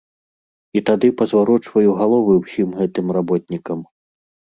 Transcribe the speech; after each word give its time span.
І 0.79 0.81
тады 0.87 1.07
пазварочваю 1.19 1.89
галовы 1.99 2.33
ўсім 2.37 2.73
гэтым 2.79 3.13
работнікам. 3.19 3.85